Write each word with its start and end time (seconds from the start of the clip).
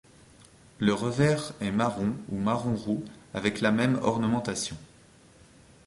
Le 0.79 0.95
revers 0.95 1.53
est 1.61 1.69
marron 1.69 2.13
ou 2.31 2.39
marron-roux 2.39 3.03
avec 3.35 3.61
la 3.61 3.69
même 3.71 3.99
ornementation. 4.01 4.75